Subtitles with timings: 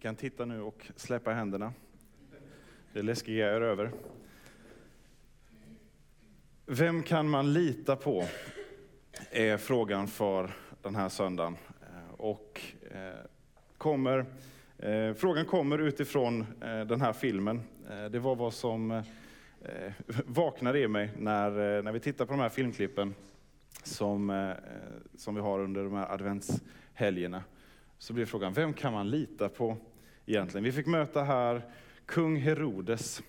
[0.00, 1.72] Ni kan titta nu och släppa händerna.
[2.92, 3.90] Det läskiga är över.
[6.66, 8.24] Vem kan man lita på?
[9.30, 10.50] Är frågan för
[10.82, 11.56] den här söndagen.
[11.80, 12.60] Eh, och
[12.90, 13.24] eh,
[13.78, 14.26] kommer,
[14.78, 17.62] eh, frågan kommer utifrån den här filmen.
[18.10, 19.02] Det var vad som
[20.26, 23.14] vaknade i mig när, när vi tittar på de här filmklippen
[23.82, 24.54] som,
[25.16, 27.44] som vi har under de här adventshelgerna.
[27.98, 29.76] Så blir frågan, vem kan man lita på
[30.30, 30.64] egentligen?
[30.64, 31.62] Vi fick möta här
[32.06, 33.22] kung Herodes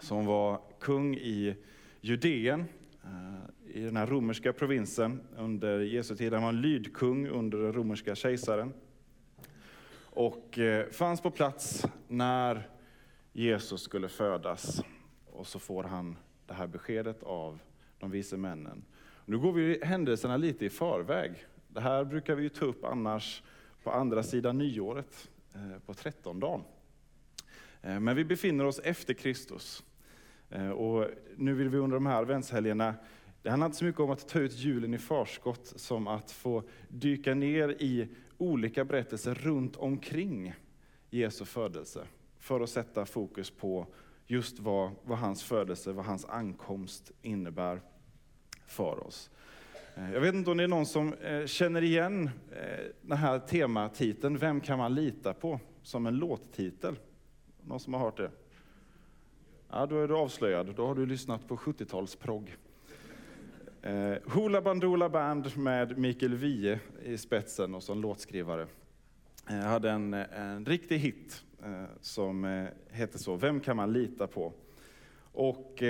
[0.00, 1.56] som var kung i
[2.00, 2.64] Judeen,
[3.04, 6.32] eh, i den här romerska provinsen under Jesu tid.
[6.32, 8.72] Han var en lydkung under den romerska kejsaren.
[10.04, 12.68] Och eh, fanns på plats när
[13.32, 14.82] Jesus skulle födas.
[15.32, 16.16] Och så får han
[16.46, 17.58] det här beskedet av
[17.98, 18.84] de vise männen.
[19.24, 21.46] Nu går vi händelserna lite i förväg.
[21.68, 23.42] Det här brukar vi ju ta upp annars
[23.82, 26.64] på andra sidan nyåret, Eh, på trettondagen.
[27.82, 29.84] Eh, men vi befinner oss efter Kristus.
[30.50, 32.94] Eh, och nu vill vi under de här adventshelgerna,
[33.42, 36.62] det handlar inte så mycket om att ta ut julen i förskott som att få
[36.88, 40.54] dyka ner i olika berättelser runt omkring
[41.10, 42.06] Jesu födelse.
[42.38, 43.86] För att sätta fokus på
[44.26, 47.80] just vad, vad hans födelse, vad hans ankomst innebär
[48.66, 49.30] för oss.
[50.00, 53.38] Eh, jag vet inte om det är någon som eh, känner igen eh, den här
[53.38, 55.60] tematiteln, Vem kan man lita på?
[55.82, 56.98] Som en låttitel.
[57.64, 58.30] Någon som har hört det?
[59.70, 60.74] Ja, då är du avslöjad.
[60.76, 62.56] Då har du lyssnat på 70-talsprogg.
[63.82, 68.66] Eh, Hoola Bandoola Band med Mikael Wiehe i spetsen och som låtskrivare.
[69.48, 73.92] Jag eh, hade en, en riktig hit eh, som eh, hette så, Vem kan man
[73.92, 74.52] lita på?
[75.32, 75.82] Och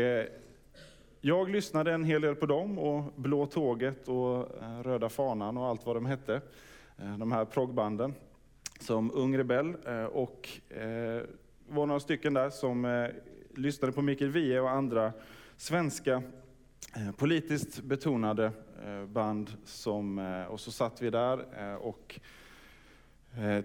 [1.22, 5.66] jag lyssnade en hel del på dem och Blå tåget och eh, Röda fanan och
[5.66, 6.40] allt vad de hette.
[6.98, 8.14] Eh, de här proggbanden
[8.78, 10.48] som ung rebell eh, och
[11.68, 13.08] var några stycken där som
[13.54, 15.12] lyssnade på Mikael Wiehe och andra
[15.56, 16.22] svenska
[17.16, 18.52] politiskt betonade
[19.06, 19.50] band.
[19.64, 20.18] Som,
[20.50, 21.44] och så satt vi där
[21.76, 22.20] och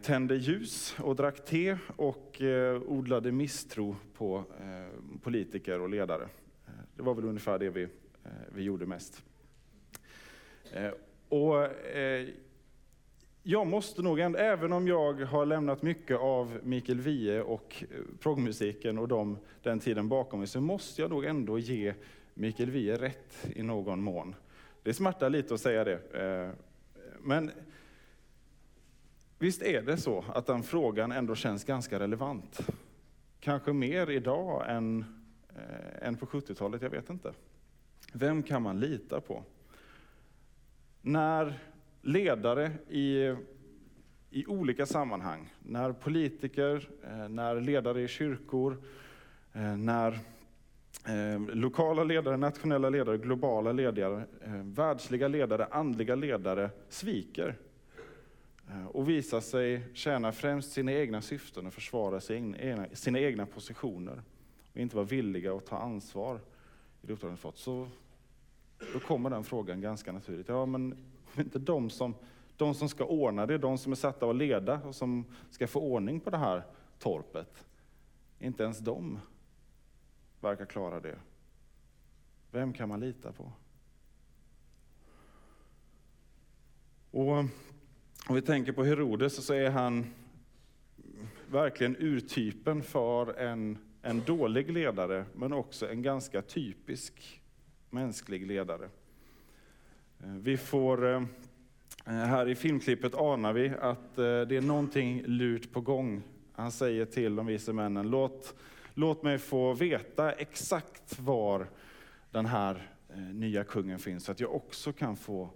[0.01, 2.41] tände ljus och drack te och
[2.85, 4.43] odlade misstro på
[5.21, 6.27] politiker och ledare.
[6.95, 7.89] Det var väl ungefär det vi, eh,
[8.49, 9.23] vi gjorde mest.
[10.71, 10.91] Eh,
[11.29, 12.27] och eh,
[13.43, 17.83] jag måste nog, ändå, även om jag har lämnat mycket av Mikael Wiehe och
[18.19, 21.93] progmusiken proggmusiken och de, den tiden bakom mig, så måste jag nog ändå ge
[22.33, 24.35] Mikael Wiehe rätt i någon mån.
[24.83, 26.51] Det smärtar lite att säga det.
[27.19, 27.51] Men
[29.39, 32.59] visst är det så att den frågan ändå känns ganska relevant.
[33.39, 35.05] Kanske mer idag än,
[35.55, 37.33] eh, än på 70-talet, jag vet inte.
[38.13, 39.43] Vem kan man lita på?
[41.01, 41.59] När
[42.01, 43.35] ledare i,
[44.29, 45.53] i olika sammanhang.
[45.59, 48.77] När politiker, eh, när ledare i kyrkor,
[49.53, 50.11] eh, när
[51.07, 57.55] eh, lokala ledare, nationella ledare, globala ledare, eh, världsliga ledare, andliga ledare sviker
[58.69, 62.21] eh, och visar sig tjäna främst sina egna syften och försvara
[62.93, 64.21] sina egna positioner
[64.75, 66.39] och inte var villiga att ta ansvar
[67.01, 67.87] i det uppdrag de fått, så
[68.93, 70.47] då kommer den frågan ganska naturligt.
[70.47, 70.97] Ja, men
[71.37, 72.15] inte de som,
[72.57, 75.79] de som ska ordna det, de som är satta att leda och som ska få
[75.79, 76.63] ordning på det här
[76.99, 77.65] torpet.
[78.39, 79.19] Inte ens de
[80.39, 81.17] verkar klara det.
[82.51, 83.51] Vem kan man lita på?
[87.11, 87.37] Och
[88.27, 90.13] om vi tänker på Herodes så är han
[91.47, 97.41] verkligen urtypen för en, en dålig ledare, men också en ganska typisk
[97.89, 98.89] mänsklig ledare.
[100.23, 101.23] Eh, vi får, eh,
[102.05, 106.21] eh, här i filmklippet anar vi att det är någonting lurt på gång.
[106.53, 108.55] Han säger till de vise männen, låt,
[108.93, 111.67] låt mig få veta exakt var
[112.31, 112.91] den här
[113.33, 115.49] nya kungen finns, så att jag också kan få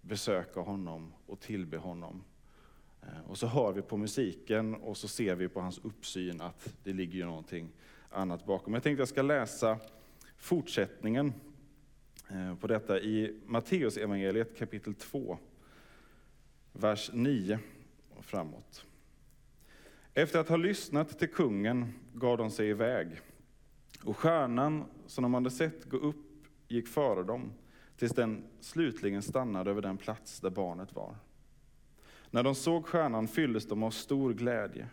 [0.00, 2.22] besöka honom och tillbe honom.
[3.26, 6.92] Och så hör vi på musiken och så ser vi på hans uppsyn att det
[6.92, 7.68] ligger ju någonting
[8.10, 8.74] annat bakom.
[8.74, 9.78] Jag tänkte jag ska läsa
[10.36, 11.32] fortsättningen
[12.30, 15.38] eh, på detta i Matteus evangeliet kapitel 2,
[16.72, 17.58] vers 9
[18.16, 18.84] och framåt.
[20.14, 23.20] Efter att ha lyssnat till kungen gav de sig iväg,
[24.04, 27.52] och stjärnan som de hade sett gå upp gick före dem,
[27.96, 31.16] tills den slutligen stannade över den plats där barnet var.
[32.30, 34.88] När de såg stjärnan fylldes de av stor glädje.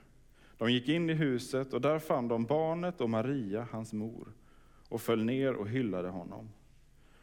[0.58, 4.34] De gick in i huset och där fann de barnet och Maria, hans mor,
[4.90, 6.50] och föll ner och hyllade honom.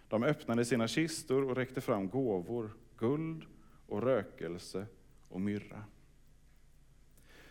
[0.08, 3.44] De öppnade sina kistor och räckte fram gåvor, guld
[3.86, 4.86] och rökelse
[5.28, 5.84] och myrra.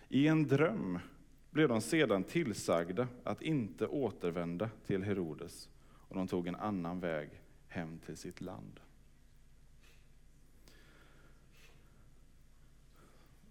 [0.10, 1.00] I en dröm
[1.52, 7.30] blev de sedan tillsagda att inte återvända till Herodes och de tog en annan väg
[7.68, 8.80] hem till sitt land.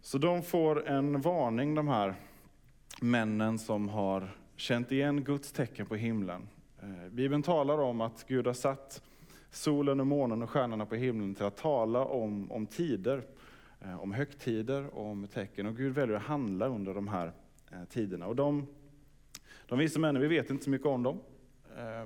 [0.09, 2.15] Så de får en varning de här
[3.01, 6.49] männen som har känt igen Guds tecken på himlen.
[6.83, 9.03] Eh, Bibeln talar om att Gud har satt
[9.51, 13.23] solen och månen och stjärnorna på himlen till att tala om, om tider,
[13.81, 15.67] eh, om högtider och om tecken.
[15.67, 17.33] Och Gud väljer att handla under de här
[17.73, 18.27] eh, tiderna.
[18.27, 18.67] Och de,
[19.67, 21.21] de vissa männen, vi vet inte så mycket om dem,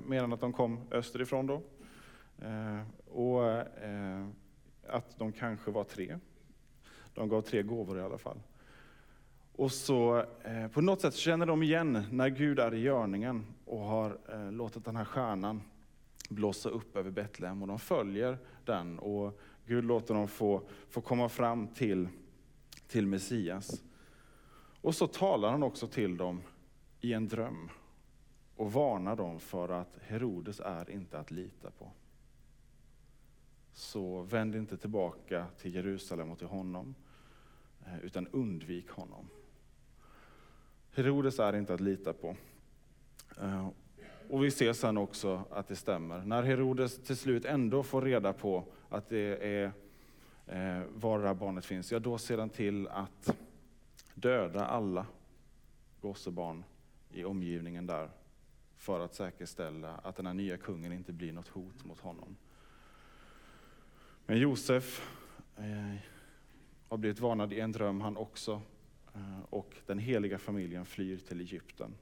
[0.05, 1.61] mer än att de kom österifrån då.
[3.07, 3.61] Och
[4.87, 6.17] att de kanske var tre.
[7.13, 8.37] De gav tre gåvor i alla fall.
[9.55, 13.79] Och så eh, på något sätt känner de igen när Gud är i görningen och
[13.79, 15.61] har eh, låtit den här stjärnan
[16.29, 21.29] blåsa upp över Betlehem och de följer den och Gud låter dem få, få komma
[21.29, 22.07] fram till,
[22.87, 23.83] till Messias.
[24.81, 26.41] Och så talar han också till dem
[27.01, 27.69] i en dröm
[28.55, 31.91] och varnar dem för att Herodes är inte att lita på.
[33.73, 36.95] Så vänd inte tillbaka till Jerusalem och till honom,
[37.85, 39.29] Eh, utan undvik honom.
[40.91, 42.35] Herodes är inte att lita på.
[43.41, 43.69] Eh,
[44.29, 46.25] och vi ser sen också att det stämmer.
[46.25, 49.71] När Herodes till slut ändå får reda på att det är
[50.47, 53.37] eh, var det här barnet finns, ja då ser han till att
[54.13, 55.05] döda alla
[56.01, 56.63] gossebarn
[57.11, 58.09] i omgivningen där
[58.77, 62.35] för att säkerställa att den här nya kungen inte blir något hot mot honom.
[64.25, 65.01] Men Josef
[66.93, 68.61] har blivit varnad i en dröm han också
[69.15, 71.95] eh, och den heliga familjen flyr till Egypten.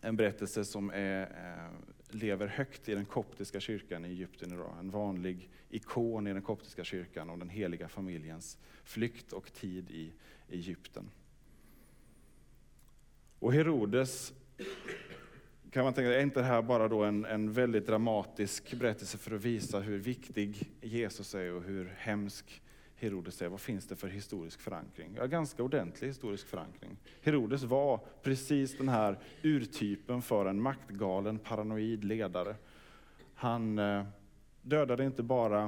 [0.00, 1.72] En berättelse som är, eh,
[2.08, 4.76] lever högt i den koptiska kyrkan i Egypten idag.
[4.78, 10.12] En vanlig ikon i den koptiska kyrkan om den heliga familjens flykt och tid i
[10.48, 11.10] Egypten.
[13.38, 14.32] Och Herodes,
[15.70, 19.34] kan man tänka, är inte det här bara då en, en väldigt dramatisk berättelse för
[19.34, 22.62] att visa hur viktig Jesus är och hur hemsk
[23.00, 25.14] Herodes säger, vad finns det för historisk förankring?
[25.16, 26.96] Ja, ganska ordentlig historisk förankring.
[27.22, 32.56] Herodes var precis den här urtypen för en maktgalen, paranoid ledare.
[33.34, 34.04] Han eh,
[34.62, 35.62] dödade inte bara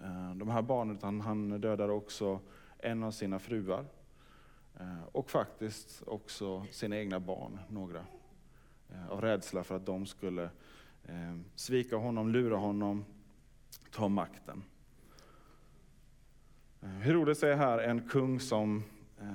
[0.00, 2.40] eh, de här barnen, utan han dödade också
[2.78, 3.84] en av sina fruar.
[4.80, 8.04] Eh, och faktiskt också sina egna barn, några.
[8.90, 10.44] Eh, av rädsla för att de skulle
[11.04, 13.04] eh, svika honom, lura honom,
[13.90, 14.62] ta makten.
[16.82, 18.84] Herodes är här en kung som,
[19.20, 19.28] eh,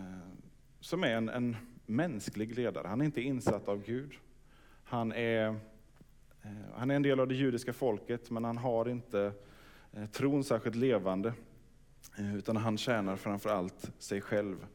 [0.80, 2.88] som är en, en mänsklig ledare.
[2.88, 4.14] Han är inte insatt av Gud.
[4.84, 5.48] Han är,
[6.42, 9.32] eh, han är en del av det judiska folket, men han har inte
[9.92, 11.34] eh, tron särskilt levande.
[12.18, 14.68] Utan han tjänar framför allt sig själv.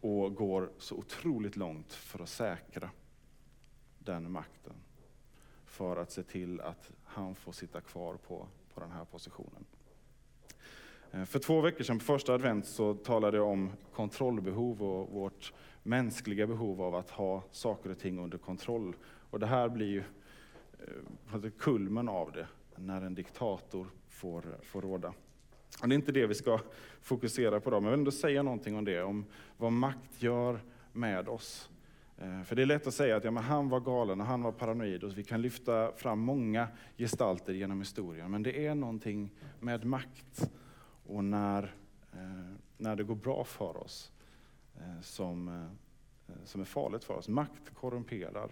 [0.00, 2.90] Och går så otroligt långt för att säkra
[3.98, 4.74] den makten.
[5.64, 9.64] För att se till att han får sitta kvar på, på den här positionen.
[11.12, 15.52] Eh, för två veckor sedan på första advent så talade jag om kontrollbehov och vårt
[15.82, 18.96] mänskliga behov av att ha saker och ting under kontroll.
[19.30, 20.02] Och det här blir ju
[21.32, 22.46] eh, kulmen av det,
[22.76, 25.12] när en diktator får, får råda.
[25.82, 26.60] Och det är inte det vi ska
[27.00, 29.24] fokusera på då, men jag vill ändå säga någonting om det, om
[29.56, 30.60] vad makt gör
[30.92, 31.70] med oss.
[32.18, 34.42] Eh, för det är lätt att säga att ja, men han var galen och han
[34.42, 39.30] var paranoid och vi kan lyfta fram många gestalter genom historien, men det är någonting
[39.60, 40.50] med makt
[41.06, 41.74] och när,
[42.12, 44.12] eh, när det går bra för oss
[44.76, 47.28] eh, som, eh, som är farligt för oss.
[47.28, 48.50] Makt korrumperar.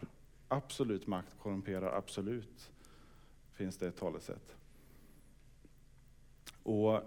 [0.48, 2.70] Absolut makt korrumperar, absolut,
[3.52, 4.56] finns det ett talesätt.
[6.62, 7.02] Och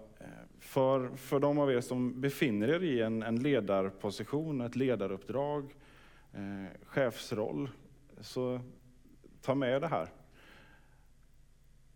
[0.58, 5.74] för, för de av er som befinner er i en, en ledarposition, ett ledaruppdrag,
[6.32, 7.70] eh, chefsroll,
[8.20, 8.60] så
[9.40, 10.08] ta med det här.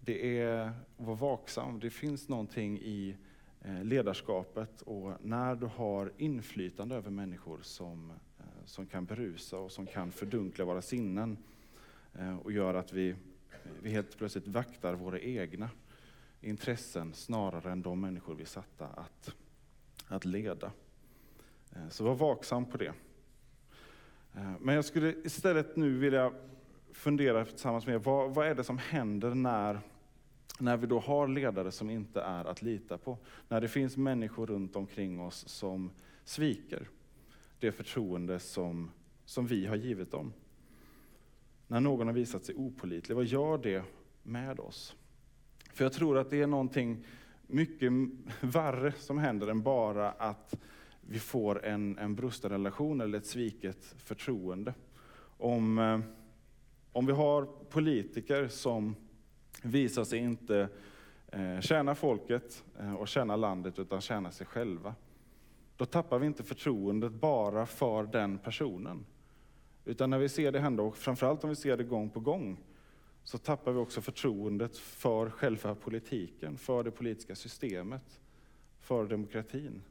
[0.00, 3.25] Det är, var vaksam, det finns någonting i Eh,
[3.66, 9.72] Eh, ledarskapet och när du har inflytande över människor som, eh, som kan berusa och
[9.72, 11.38] som kan fördunkla våra sinnen
[12.14, 13.14] eh, och gör att vi,
[13.82, 15.70] vi helt plötsligt vaktar våra egna
[16.40, 19.34] intressen snarare än de människor vi är satta att,
[20.08, 20.72] att leda.
[21.90, 22.92] Så var vaksam på det.
[24.60, 26.32] Men jag skulle istället nu vilja
[26.92, 29.80] fundera tillsammans med er, vad, vad är det som händer när
[30.58, 34.46] när vi då har ledare som inte är att lita på, när det finns människor
[34.46, 35.90] runt omkring oss som
[36.24, 36.88] sviker
[37.58, 38.90] det förtroende som,
[39.24, 40.32] som vi har givit dem.
[41.66, 43.82] När någon har visat sig opolitlig, vad gör det
[44.22, 44.96] med oss?
[45.72, 47.06] För jag tror att det är någonting
[47.46, 47.92] mycket
[48.40, 50.58] värre som händer än bara att
[51.00, 54.74] vi får en, en brusten relation eller ett sviket förtroende.
[55.38, 56.00] Om, eh,
[56.92, 58.96] om vi har politiker som
[59.66, 60.68] visar sig inte
[61.28, 64.94] eh, tjäna folket eh, och tjäna landet utan tjäna sig själva.
[65.76, 69.06] Då tappar vi inte förtroendet bara för den personen.
[69.84, 72.60] Utan när vi ser det hända, och framförallt om vi ser det gång på gång,
[73.24, 78.20] så tappar vi också förtroendet för själva politiken, för det politiska systemet,
[78.80, 79.82] för demokratin.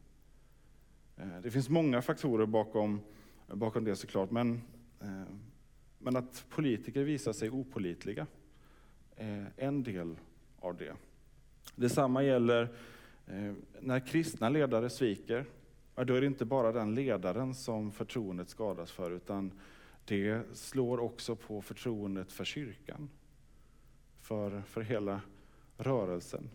[1.17, 3.01] Eh, det finns många faktorer bakom,
[3.47, 4.61] bakom det såklart, men,
[5.99, 8.27] men att politiker visar sig opolitliga
[9.17, 10.15] Eh, en del
[10.59, 10.93] av det.
[11.75, 12.61] Detsamma gäller
[13.27, 15.45] eh, när kristna ledare sviker,
[15.95, 19.51] då är det inte bara den ledaren som förtroendet skadas för, utan
[20.05, 23.09] det slår också på förtroendet för kyrkan,
[24.21, 25.21] för, för hela
[25.77, 26.49] rörelsen.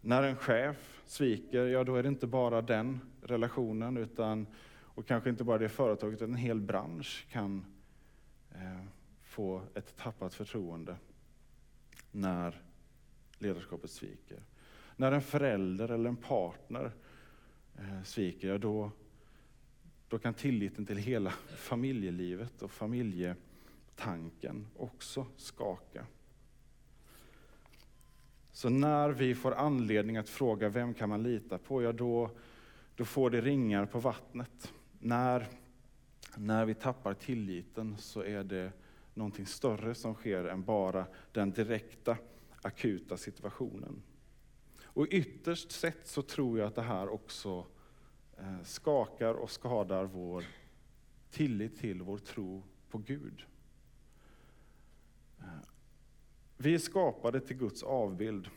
[0.00, 4.46] När en chef sviker, ja då är det inte bara den relationen, utan,
[4.80, 7.64] och kanske inte bara det företaget, utan en hel bransch kan
[8.50, 8.84] eh,
[9.38, 10.96] få ett tappat förtroende
[12.10, 12.62] när
[13.38, 14.42] ledarskapet sviker.
[14.96, 16.92] När en förälder eller en partner
[17.78, 18.90] eh, sviker, ja då,
[20.08, 26.06] då kan tilliten till hela familjelivet och familjetanken också skaka.
[28.52, 32.30] Så när vi får anledning att fråga vem kan man lita på, ja då,
[32.96, 34.72] då får det ringar på vattnet.
[34.98, 35.46] När,
[36.36, 38.72] när vi tappar tilliten så är det
[39.18, 42.16] någonting större som sker än bara den direkta
[42.62, 44.02] akuta situationen.
[44.82, 47.66] Och ytterst sett så tror jag att det här också
[48.38, 50.44] eh, skakar och skadar vår
[51.30, 53.44] tillit till vår tro på Gud.
[55.38, 55.44] Eh,
[56.56, 58.48] vi är skapade till Guds avbild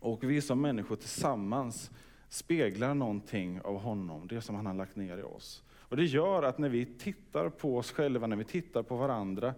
[0.00, 1.90] och vi som människor tillsammans
[2.28, 5.62] speglar någonting av honom, det som han har lagt ner i oss.
[5.88, 9.54] Och det gör att när vi tittar på oss själva, när vi tittar på varandra,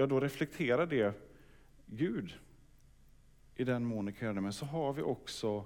[0.00, 1.14] ja då reflekterar det
[1.86, 2.38] Gud
[3.56, 4.40] i den mån det kan göra det.
[4.40, 5.64] Men så har vi också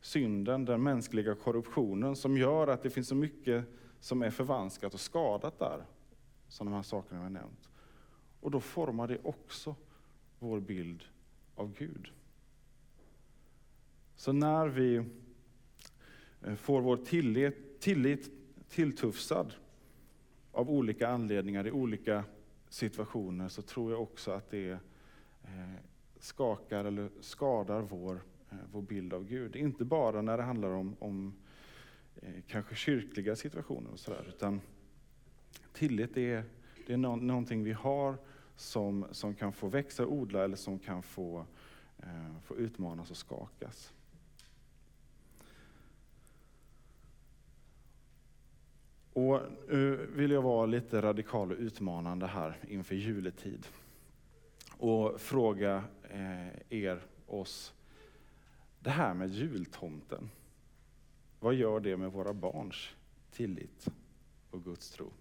[0.00, 3.64] synden, den mänskliga korruptionen som gör att det finns så mycket
[4.00, 5.84] som är förvanskat och skadat där,
[6.48, 7.68] som de här sakerna jag har nämnt.
[8.40, 9.74] Och då formar det också
[10.38, 11.04] vår bild
[11.54, 12.12] av Gud.
[14.14, 14.96] Så när vi
[16.42, 18.30] eh, får vår tillit, tillit
[18.68, 19.54] tilltufsad
[20.52, 22.24] av olika anledningar i olika
[22.68, 24.70] situationer så tror jag också att det
[25.42, 25.74] eh,
[26.18, 29.56] skakar eller skadar vår, eh, vår bild av Gud.
[29.56, 31.34] Inte bara när det handlar om, om
[32.16, 34.60] eh, kanske kyrkliga situationer och sådär, utan
[35.72, 36.44] tillit är,
[36.86, 38.16] det är någonting vi har
[38.56, 41.46] som, som kan få växa och odla eller som kan få,
[42.42, 43.95] få utmanas och skakas.
[49.16, 53.66] Och nu vill jag vara lite radikal och utmanande här inför juletid.
[54.78, 57.74] Och fråga eh, er, oss,
[58.80, 60.30] det här med jultomten.
[61.40, 62.88] Vad gör det med våra barns
[63.32, 63.88] tillit
[64.50, 65.12] och Guds tro?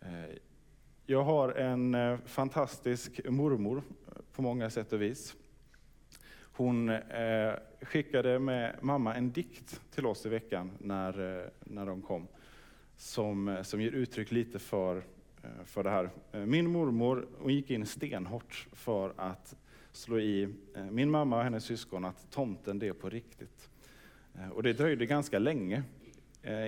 [0.00, 0.36] Eh,
[1.06, 3.82] jag har en eh, fantastisk mormor
[4.32, 5.36] på många sätt och vis.
[6.58, 12.02] Hon eh, skickade med mamma en dikt till oss i veckan när, eh, när de
[12.02, 12.26] kom,
[12.96, 14.96] som, eh, som ger uttryck lite för,
[15.42, 16.10] eh, för det här.
[16.32, 19.56] Eh, min mormor hon gick in stenhårt för att
[19.92, 20.54] slå i
[20.90, 23.70] min mamma och hennes syskon att tomten det är på riktigt.
[24.52, 25.82] Och det dröjde ganska länge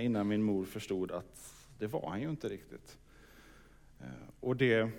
[0.03, 2.99] innan min mor förstod att det var han ju inte riktigt.
[4.01, 4.07] Eh,
[4.41, 4.91] och det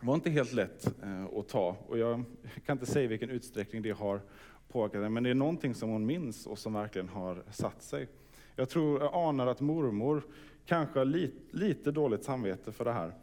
[0.00, 1.76] var inte helt lätt eh, att ta.
[1.86, 2.24] Och jag
[2.66, 4.20] kan inte säga vilken utsträckning det har
[4.68, 8.08] påverkat henne, men det är någonting som hon minns och som verkligen har satt sig.
[8.56, 10.22] Jag tror, jag anar att mormor
[10.66, 13.14] kanske har lite, lite dåligt samvete för det här.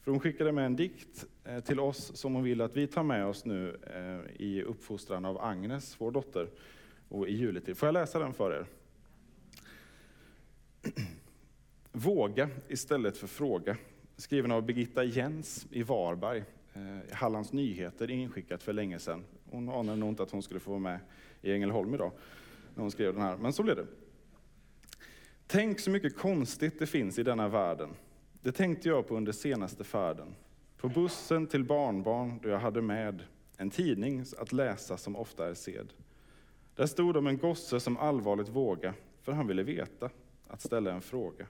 [0.00, 3.02] För hon skickade med en dikt eh, till oss som hon vill att vi tar
[3.02, 6.48] med oss nu eh, i uppfostran av Agnes, vår dotter,
[7.08, 7.76] och i juletid.
[7.76, 8.66] Får jag läsa den för er?
[11.92, 13.76] Våga istället för fråga
[14.16, 16.44] skriven av Birgitta Jens i Varberg,
[16.74, 19.24] eh, Hallands Nyheter, inskickat för länge sedan.
[19.50, 20.98] Hon anade nog inte att hon skulle få vara med
[21.42, 22.12] i Ängelholm idag,
[22.74, 23.86] när hon skrev den här, men så blev det.
[25.46, 27.90] Tänk så mycket konstigt det finns i denna världen.
[28.42, 30.34] Det tänkte jag på under senaste färden.
[30.76, 33.22] På bussen till barnbarn då jag hade med
[33.56, 35.92] en tidning att läsa som ofta är sed.
[36.74, 40.10] Där stod om en gosse som allvarligt våga, för han ville veta,
[40.48, 41.46] att ställa en fråga.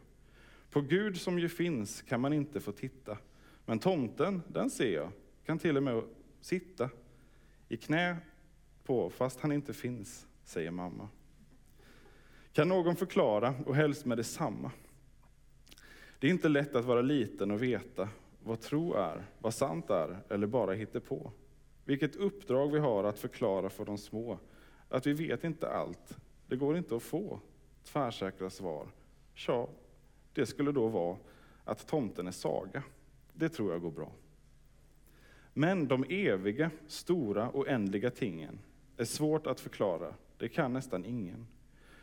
[0.74, 3.18] På Gud som ju finns kan man inte få titta.
[3.66, 5.10] Men tomten, den ser jag,
[5.46, 6.02] kan till och med
[6.40, 6.90] sitta
[7.68, 8.16] i knä
[8.84, 11.08] på fast han inte finns, säger mamma.
[12.52, 14.70] Kan någon förklara, och helst med detsamma?
[16.18, 18.08] Det är inte lätt att vara liten och veta
[18.42, 21.32] vad tro är, vad sant är eller bara på.
[21.84, 24.38] Vilket uppdrag vi har att förklara för de små.
[24.88, 26.18] Att vi vet inte allt.
[26.46, 27.40] Det går inte att få
[27.84, 28.86] tvärsäkra svar.
[29.34, 29.68] Tja,
[30.34, 31.16] det skulle då vara
[31.64, 32.82] att tomten är saga.
[33.32, 34.12] Det tror jag går bra.
[35.52, 38.58] Men de eviga, stora, oändliga tingen
[38.96, 40.14] är svårt att förklara.
[40.38, 41.46] Det kan nästan ingen.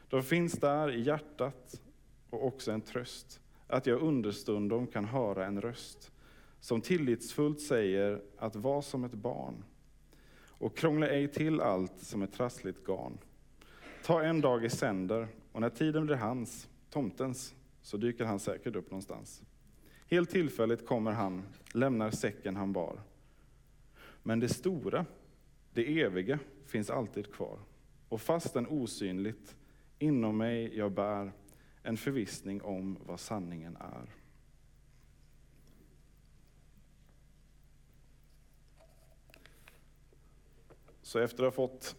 [0.10, 1.82] De finns där i hjärtat
[2.30, 3.40] och också en tröst.
[3.68, 6.12] Att jag understundom kan höra en röst
[6.60, 9.64] som tillitsfullt säger att var som ett barn
[10.62, 13.18] och krångla ej till allt som ett trassligt garn.
[14.04, 18.76] Ta en dag i sänder och när tiden blir hans, tomtens, så dyker han säkert
[18.76, 19.44] upp någonstans.
[20.08, 23.02] Helt tillfälligt kommer han, lämnar säcken han bar.
[24.24, 25.06] Men det stora,
[25.74, 27.60] det eviga, finns alltid kvar.
[28.10, 29.56] Och fastän osynligt,
[30.00, 31.32] inom mig jag bär
[31.84, 34.10] en förvissning om vad sanningen är.
[41.02, 41.96] Så efter att ha fått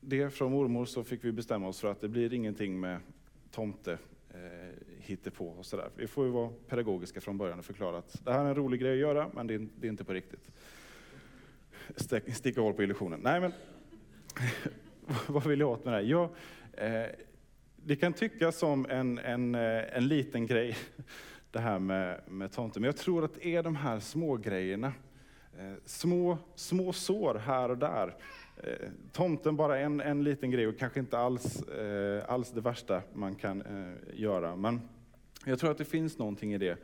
[0.00, 3.00] det från mormor så fick vi bestämma oss för att det blir ingenting med
[3.50, 3.98] tomte
[4.30, 4.73] eh,
[5.04, 5.90] hittepå och sådär.
[5.96, 8.80] Vi får ju vara pedagogiska från början och förklara att det här är en rolig
[8.80, 10.50] grej att göra, men det är, det är inte på riktigt.
[12.34, 13.20] sticka hål på illusionen.
[13.22, 13.52] Nej, men
[15.26, 16.04] vad vill jag åt med det här?
[16.04, 16.30] Ja,
[16.72, 17.06] eh,
[17.76, 20.76] det kan tyckas som en, en, eh, en liten grej,
[21.50, 24.92] det här med, med tomten, men jag tror att det är de här små grejerna
[25.58, 28.16] Eh, små, små sår här och där.
[28.56, 33.02] Eh, tomten bara en, en liten grej och kanske inte alls, eh, alls det värsta
[33.12, 34.56] man kan eh, göra.
[34.56, 34.80] Men
[35.44, 36.78] jag tror att det finns någonting i det.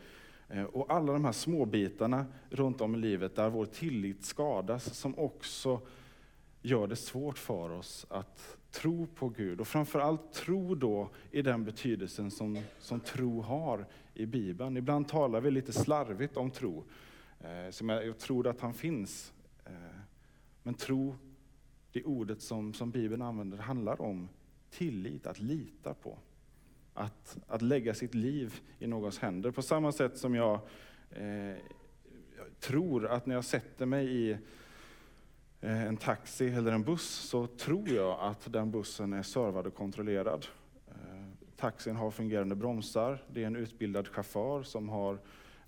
[0.48, 4.94] Eh, och alla de här små bitarna runt om i livet där vår tillit skadas,
[4.94, 5.80] som också
[6.62, 9.60] gör det svårt för oss att tro på Gud.
[9.60, 14.76] Och framförallt tro då i den betydelsen som, som tro har i Bibeln.
[14.76, 16.84] Ibland talar vi lite slarvigt om tro.
[17.40, 19.32] Eh, som jag, jag tror att han finns.
[19.64, 19.72] Eh,
[20.62, 21.16] men tro,
[21.92, 24.28] det ordet som, som Bibeln använder, handlar om
[24.70, 26.18] tillit, att lita på.
[27.00, 29.50] Att, att lägga sitt liv i någons händer.
[29.50, 30.60] På samma sätt som jag,
[31.10, 31.56] eh,
[32.60, 34.30] tror att när jag sätter mig i
[35.60, 39.74] eh, en taxi eller en buss så tror jag att den bussen är servad och
[39.74, 40.46] kontrollerad.
[40.88, 45.18] Eh, taxin har fungerande bromsar, det är en utbildad chaufför som har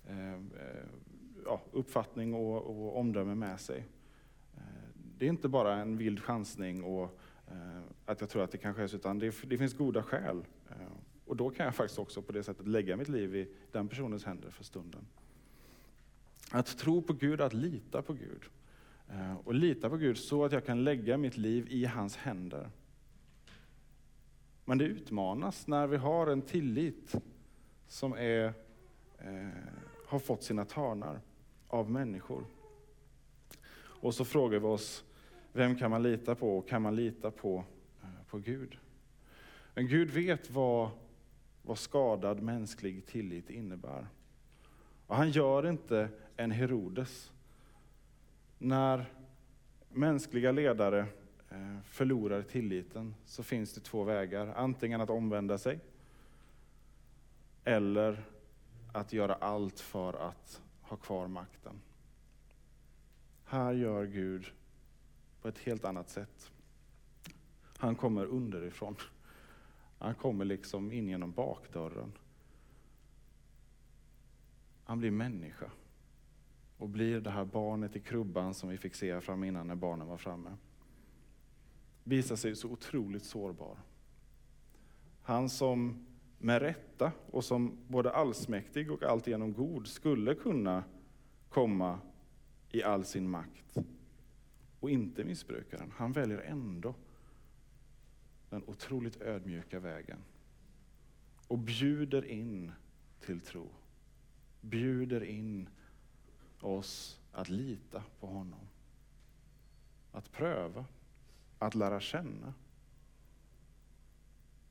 [0.07, 0.39] eh, eh,
[1.45, 3.85] ja, uppfattning och, och omdöme med sig.
[4.55, 4.61] Eh,
[5.17, 7.19] det är inte bara en vild chansning och
[8.05, 10.43] att jag tror att det kanske är så, utan det, det finns goda skäl.
[11.25, 14.23] Och då kan jag faktiskt också på det sättet lägga mitt liv i den personens
[14.23, 15.05] händer för stunden.
[16.51, 18.43] Att tro på Gud, att lita på Gud.
[19.09, 22.69] Eh, och lita på Gud så att jag kan lägga mitt liv i hans händer.
[24.65, 27.15] Men det utmanas när vi har en tillit
[27.87, 28.53] som är,
[29.17, 29.47] eh,
[30.07, 31.21] har fått sina törnar
[31.67, 32.45] av människor.
[33.75, 35.03] Och så frågar vi oss,
[35.53, 37.63] vem kan man lita på och kan man lita på,
[38.01, 38.77] eh, på Gud?
[39.73, 40.89] Men Gud vet vad,
[41.63, 44.07] vad skadad mänsklig tillit innebär.
[45.07, 47.31] Och han gör inte en Herodes.
[48.57, 49.05] När
[49.89, 50.99] mänskliga ledare
[51.49, 54.53] eh, förlorar tilliten så finns det två vägar.
[54.55, 55.79] Antingen att omvända sig
[57.63, 58.23] eller
[58.93, 61.81] att göra allt för att ha kvar makten.
[63.45, 64.45] Här gör Gud
[65.41, 66.51] på ett helt annat sätt.
[67.77, 68.95] Han kommer underifrån.
[70.03, 72.11] Han kommer liksom in genom bakdörren.
[74.83, 75.71] Han blir människa
[76.77, 80.07] och blir det här barnet i krubban som vi fick se fram innan när barnen
[80.07, 80.49] var framme.
[82.03, 83.77] Visar sig så otroligt sårbar.
[85.21, 86.05] Han som
[86.37, 90.83] med rätta och som både allsmäktig och alltigenom god skulle kunna
[91.49, 91.99] komma
[92.71, 93.77] i all sin makt
[94.79, 95.91] och inte missbrukaren.
[95.95, 96.95] Han väljer ändå
[98.53, 100.17] den otroligt ödmjuka vägen
[101.47, 102.71] och bjuder in
[103.19, 103.69] till tro.
[104.61, 105.69] Bjuder in
[106.59, 108.59] oss att lita på honom.
[110.11, 110.85] Att pröva,
[111.59, 112.53] att lära känna.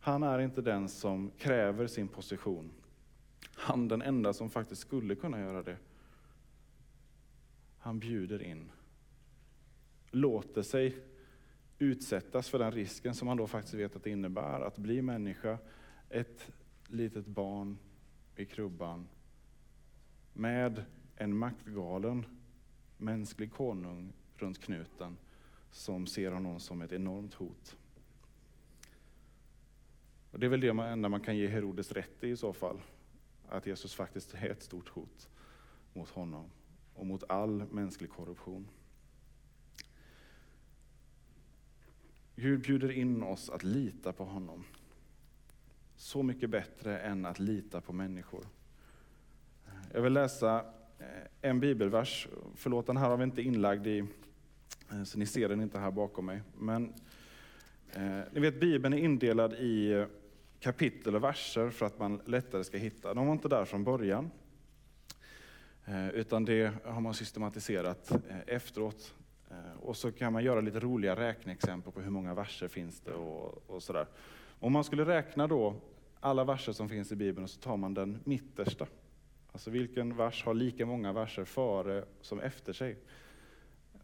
[0.00, 2.70] Han är inte den som kräver sin position.
[3.54, 5.76] Han den enda som faktiskt skulle kunna göra det.
[7.78, 8.70] Han bjuder in.
[10.10, 11.11] Låter sig
[11.82, 15.58] utsättas för den risken som han då faktiskt vet att det innebär, att bli människa,
[16.10, 16.52] ett
[16.88, 17.78] litet barn
[18.36, 19.08] i krubban,
[20.32, 20.84] med
[21.16, 22.24] en maktgalen
[22.96, 25.16] mänsklig konung runt knuten,
[25.70, 27.76] som ser honom som ett enormt hot.
[30.30, 32.80] Och det är väl det enda man kan ge Herodes rätt i i så fall,
[33.48, 35.28] att Jesus faktiskt är ett stort hot
[35.94, 36.44] mot honom
[36.94, 38.68] och mot all mänsklig korruption.
[42.36, 44.64] Gud bjuder in oss att lita på honom.
[45.96, 48.46] Så mycket bättre än att lita på människor.
[49.92, 50.64] Jag vill läsa
[50.98, 52.28] eh, en bibelvers.
[52.54, 53.98] Förlåt, den här har vi inte inlagd i,
[54.90, 56.42] eh, så ni ser den inte här bakom mig.
[56.58, 56.94] Men
[57.92, 60.06] eh, ni vet, Bibeln är indelad i eh,
[60.60, 63.14] kapitel och verser för att man lättare ska hitta.
[63.14, 64.30] De var inte där från början.
[66.12, 68.12] Utan det har man systematiserat
[68.46, 69.14] efteråt.
[69.52, 73.12] Eh, och så kan man göra lite roliga räkneexempel på hur många verser finns det
[73.12, 74.06] och, och sådär.
[74.60, 75.74] Om man skulle räkna då
[76.20, 78.86] alla verser som finns i Bibeln och så tar man den mittersta.
[79.52, 82.96] Alltså vilken vers har lika många verser före som efter sig?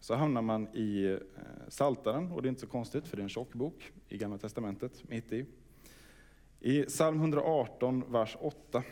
[0.01, 1.19] Så hamnar man i eh,
[1.69, 4.39] Saltaren och det är inte så konstigt för det är en tjock bok i Gamla
[4.39, 5.47] Testamentet, mitt i.
[6.61, 8.83] I psalm 118, vers 8.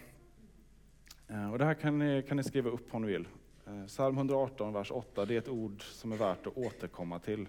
[1.28, 3.28] Eh, och det här kan ni, kan ni skriva upp om ni vill.
[3.66, 7.48] Eh, Psalm 118, vers 8, det är ett ord som är värt att återkomma till.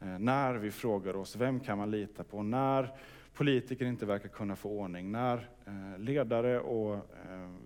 [0.00, 2.42] Eh, när vi frågar oss, vem kan man lita på?
[2.42, 2.94] När
[3.34, 7.10] politiker inte verkar kunna få ordning, när eh, ledare och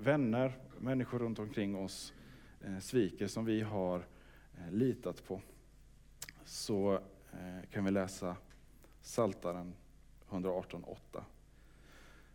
[0.01, 2.13] vänner, människor runt omkring oss
[2.81, 4.07] sviker som vi har
[4.71, 5.41] litat på,
[6.45, 6.99] så
[7.71, 8.37] kan vi läsa
[9.03, 9.75] Saltaren
[10.31, 11.23] 118.8.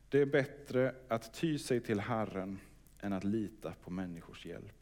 [0.10, 2.60] Det är bättre att ty sig till Herren
[3.00, 4.79] än att lita på människors hjälp.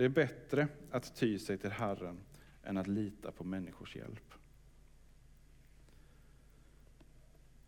[0.00, 2.20] Det är bättre att ty sig till Herren
[2.62, 4.34] än att lita på människors hjälp.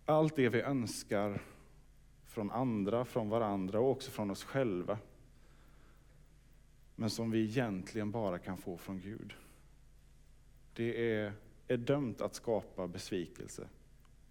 [0.05, 1.42] allt det vi önskar
[2.27, 4.99] från andra, från varandra och också från oss själva.
[6.97, 9.35] Men som vi egentligen bara kan få från Gud.
[10.75, 11.33] Det är,
[11.68, 13.68] är dömt att skapa besvikelse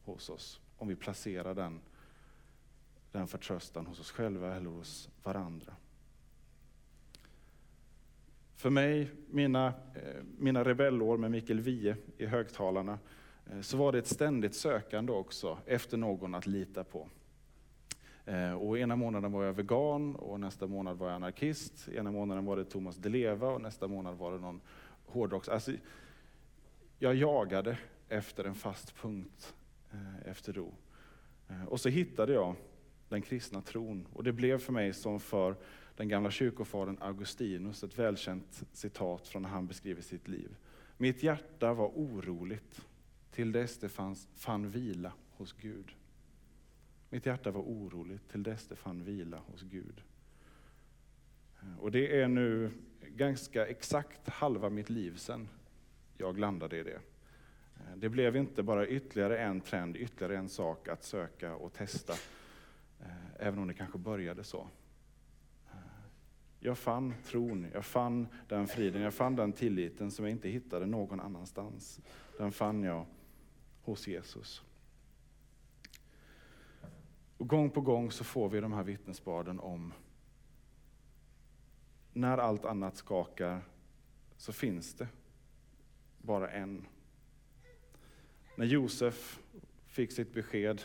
[0.03, 1.79] hos oss om vi placerar den,
[3.11, 5.75] den förtröstan hos oss själva eller hos varandra.
[8.61, 12.99] För mig, mina, eh, mina rebellår med Mikael Wiehe i högtalarna,
[13.51, 17.09] eh, så var det ett ständigt sökande också efter någon att lita på.
[18.25, 21.89] Eh, och ena månaden var jag vegan och nästa månad var jag anarkist.
[21.89, 24.61] Ena månaden var det Thomas Di Leva och nästa månad var det någon
[25.05, 25.49] hårdrocks...
[25.49, 25.71] Alltså,
[26.99, 27.77] jag jagade
[28.09, 29.55] efter en fast punkt
[30.25, 30.73] efter ro.
[31.67, 32.55] Och så hittade jag
[33.09, 35.55] den kristna tron och det blev för mig som för
[35.95, 40.55] den gamla kyrkofadern Augustinus ett välkänt citat från när han beskriver sitt liv.
[40.97, 42.81] Mitt hjärta var oroligt
[43.31, 45.95] till dess det fanns, fann vila hos Gud.
[47.09, 50.01] Mitt hjärta var oroligt till dess det fann vila hos Gud.
[51.61, 52.71] Eh, och det är nu
[53.07, 55.49] ganska exakt halva mitt liv sedan
[56.17, 56.99] jag landade i det.
[57.75, 62.13] Eh, det blev inte bara ytterligare en trend, ytterligare en sak att söka och testa,
[62.99, 63.07] eh,
[63.39, 64.67] även om det kanske började så.
[66.63, 70.85] Jag fann tron, jag fann den friden, jag fann den tilliten som jag inte hittade
[70.85, 71.99] någon annanstans.
[72.37, 73.05] Den fann jag
[73.81, 74.63] hos Jesus.
[77.37, 79.93] Och gång på gång så får vi de här vittnesbörden om
[82.13, 83.61] när allt annat skakar
[84.37, 85.07] så finns det
[86.17, 86.87] bara en.
[88.55, 89.39] När Josef
[89.85, 90.81] fick sitt besked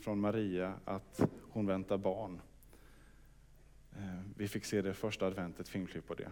[0.00, 2.40] från Maria att hon väntar barn.
[3.96, 6.30] Eh, vi fick se det första adventet, filmklipp på det.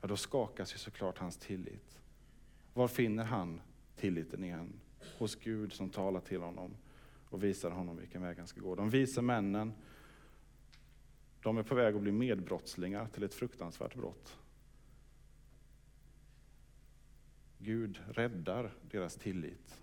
[0.00, 2.00] Ja, då skakas ju såklart hans tillit.
[2.74, 3.60] Var finner han
[3.96, 4.80] tilliten igen?
[5.18, 6.76] hos Gud som talar till honom
[7.30, 8.74] och visar honom vilken väg han ska gå.
[8.74, 9.72] De vise männen,
[11.42, 14.38] de är på väg att bli medbrottslingar till ett fruktansvärt brott.
[17.58, 19.82] Gud räddar deras tillit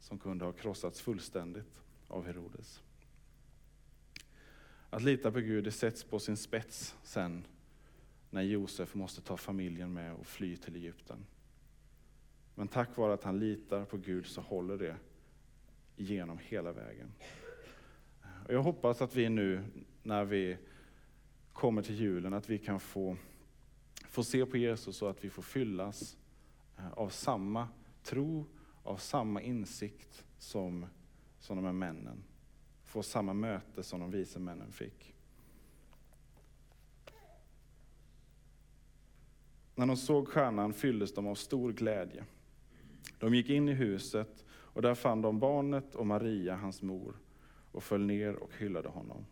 [0.00, 2.82] som kunde ha krossats fullständigt av Herodes.
[4.90, 7.46] Att lita på Gud det sätts på sin spets sen
[8.30, 11.26] när Josef måste ta familjen med och fly till Egypten.
[12.54, 14.96] Men tack vare att han litar på Gud så håller det
[15.96, 17.12] genom hela vägen.
[18.46, 19.64] Och jag hoppas att vi nu
[20.02, 20.56] när vi
[21.52, 23.16] kommer till julen, att vi kan få,
[24.08, 26.16] få se på Jesus och att vi får fyllas
[26.78, 27.68] eh, av samma
[28.02, 28.46] tro,
[28.82, 30.86] av samma insikt som,
[31.38, 32.22] som de här männen
[32.90, 35.14] få samma möte som de vise männen fick.
[39.74, 42.24] När de såg stjärnan fylldes de av stor glädje.
[43.18, 47.16] De gick in i huset och där fann de barnet och Maria, hans mor,
[47.72, 49.26] och föll ner och hyllade honom.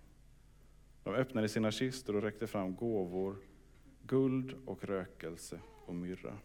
[1.05, 3.37] De öppnade sina kistor och räckte fram gåvor,
[4.07, 6.39] guld och rökelse och myrra.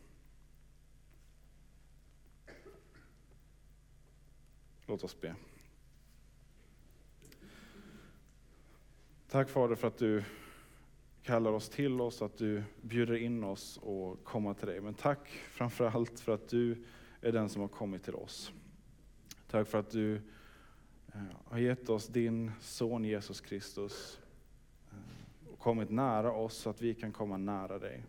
[4.86, 5.36] Låt oss be.
[9.34, 10.24] Tack Fader för att du
[11.24, 14.82] kallar oss till oss, att du bjuder in oss och komma till dig.
[14.82, 16.84] Men tack framför allt för att du
[17.22, 18.52] är den som har kommit till oss.
[19.48, 20.16] Tack för att du
[21.14, 24.20] eh, har gett oss din son Jesus Kristus
[24.92, 28.04] eh, och kommit nära oss så att vi kan komma nära dig.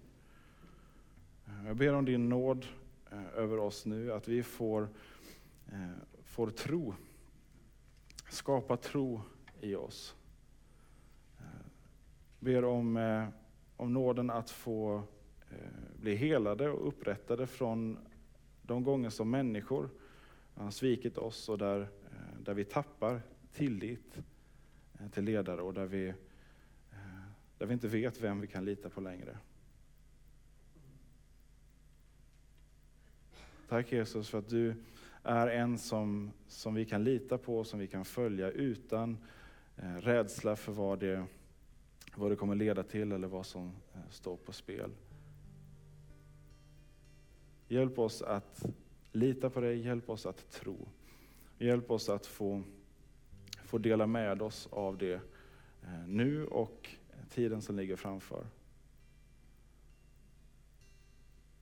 [1.47, 2.67] Eh, jag ber om din nåd
[3.37, 4.89] över oss nu, att vi får,
[6.25, 6.95] får tro,
[8.31, 9.23] skapa tro
[9.61, 10.15] i oss
[12.45, 13.29] ber om, eh,
[13.77, 15.03] om nåden att få
[15.51, 15.57] eh,
[15.97, 17.99] bli helade och upprättade från
[18.63, 19.91] de gånger som människor
[20.55, 23.21] har svikit oss och där, eh, där vi tappar
[23.53, 24.19] tillit
[25.01, 26.15] eh, till ledare och där vi, eh,
[27.59, 29.39] där vi inte vet vem vi kan lita på längre.
[33.69, 34.75] Tack Jesus för att du
[35.23, 39.19] är en som, som vi kan lita på, som vi kan följa utan
[39.77, 41.27] eh, rädsla för vad det
[42.17, 44.91] vad det kommer leda till eller vad som eh, står på spel.
[47.69, 48.67] Hjälp oss att
[49.13, 50.89] lita på dig, hjälp oss att tro.
[51.59, 52.63] Hjälp oss att få,
[53.65, 55.21] få dela med oss av det
[55.83, 56.91] eh, nu och
[57.31, 58.47] tiden som ligger framför.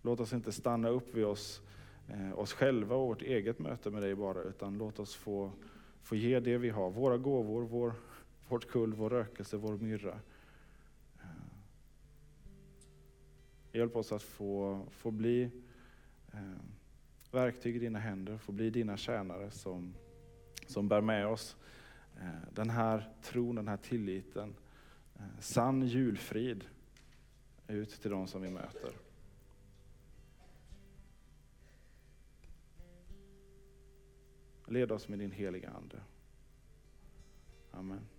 [0.03, 1.63] Låt oss inte stanna upp vid oss,
[2.09, 5.53] eh, oss själva och vårt eget möte med dig bara, utan låt oss få,
[6.03, 7.93] få ge det vi har, våra gåvor, vår,
[8.49, 10.21] vårt kull, vår rökelse, vår myrra.
[13.73, 15.51] Hjälp oss att få, få bli
[16.33, 16.41] eh,
[17.31, 19.95] verktyg i dina händer, få bli dina tjänare som,
[20.67, 21.57] som bär med oss
[22.21, 24.55] eh, den här tron, den här tilliten,
[25.15, 26.65] eh, sann julfrid
[27.67, 28.93] ut till de som vi möter.
[34.67, 36.01] Led oss med din heliga Ande.
[37.71, 38.12] Amen.